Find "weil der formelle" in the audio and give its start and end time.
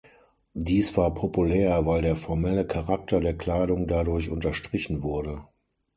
1.85-2.65